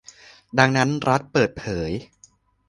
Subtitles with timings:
[0.59, 1.91] ดังนั้นรัฐเปิดเผย